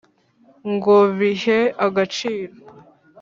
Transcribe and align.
ngo 0.73 0.95
bihe 1.17 1.59
agaciro 1.85 2.53